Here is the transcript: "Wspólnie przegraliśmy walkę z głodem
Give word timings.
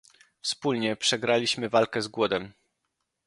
"Wspólnie 0.41 0.95
przegraliśmy 0.95 1.69
walkę 1.69 2.01
z 2.01 2.07
głodem 2.07 2.53